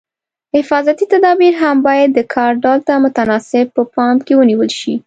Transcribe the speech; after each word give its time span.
حفاظتي 0.55 1.05
تدابیر 1.13 1.53
هم 1.61 1.75
باید 1.87 2.09
د 2.13 2.19
کار 2.33 2.51
ډول 2.63 2.79
ته 2.87 2.93
متناسب 3.05 3.65
په 3.75 3.83
پام 3.95 4.15
کې 4.25 4.33
ونیول 4.37 4.69
شي. 4.79 4.93